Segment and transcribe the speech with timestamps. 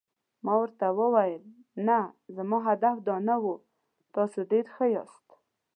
[0.45, 1.43] ما ورته وویل:
[1.87, 1.99] نه،
[2.35, 3.45] زما هدف دا نه و،
[4.13, 5.27] تاسي ډېر ښه یاست.